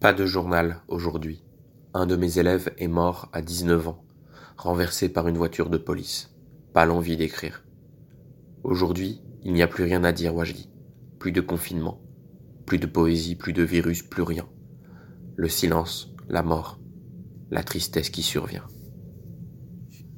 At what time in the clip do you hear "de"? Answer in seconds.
0.12-0.26, 2.06-2.14, 5.70-5.76, 11.32-11.40, 12.78-12.86, 13.52-13.64